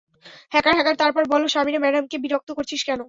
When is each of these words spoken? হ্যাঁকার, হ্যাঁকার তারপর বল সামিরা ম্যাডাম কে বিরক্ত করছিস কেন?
হ্যাঁকার, 0.51 0.73
হ্যাঁকার 0.75 0.95
তারপর 1.01 1.23
বল 1.31 1.43
সামিরা 1.47 1.79
ম্যাডাম 1.83 2.03
কে 2.07 2.17
বিরক্ত 2.23 2.49
করছিস 2.57 2.81
কেন? 2.87 2.99